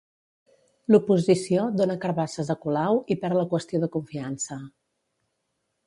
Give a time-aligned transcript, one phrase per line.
[0.93, 4.59] L'oposició dona carbasses a Colau i perd la qüestió de confiança.